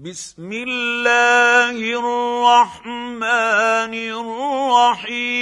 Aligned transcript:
بسم 0.00 0.52
الله 0.52 1.74
الرحمن 1.74 3.24
الرحيم. 4.94 5.38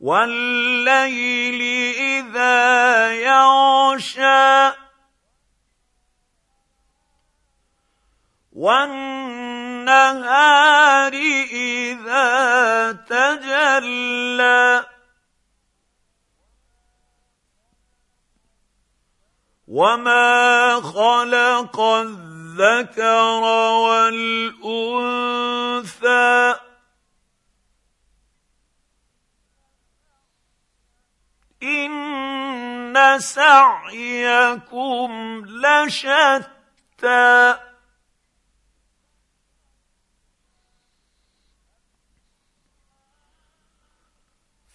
والليل 0.00 1.62
إذا 1.96 3.12
يغشى 3.12 4.72
والنهار 8.52 9.92
إذا 11.52 12.92
تجلى 12.92 14.93
وما 19.74 20.80
خلق 20.80 21.80
الذكر 21.80 23.42
والانثى 24.54 25.34
ان 31.62 33.18
سعيكم 33.18 35.10
لشتى 35.46 36.14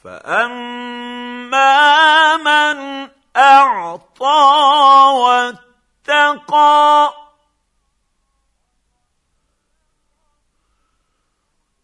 فاما 0.04 1.70
من 2.38 3.10
اعطى 3.36 4.89
واتقى 6.50 7.14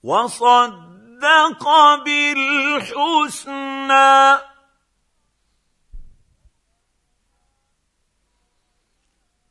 وصدق 0.03 1.63
بالحسنى. 2.05 3.35